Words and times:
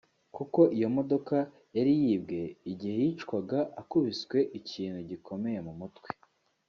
kuko 0.35 0.59
iyo 0.77 0.87
modoka 0.97 1.35
yari 1.77 1.93
yibwe 2.01 2.39
igihe 2.71 2.95
yicwaga 3.05 3.59
akubiswe 3.81 4.37
ikintu 4.59 4.99
gikomeye 5.09 5.59
mu 5.67 5.73
mutwe 5.79 6.09